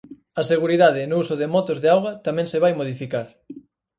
[0.41, 3.27] A seguridade no uso de motos de auga tamén se vai modificar.